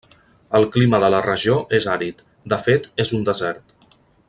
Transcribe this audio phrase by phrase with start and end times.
[0.59, 3.79] El clima de la regió és àrid, de fet és un desert.